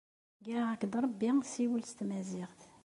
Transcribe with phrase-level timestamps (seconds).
[0.45, 2.61] Greɣ-ak-d rebbi ssiwel s tmaziɣt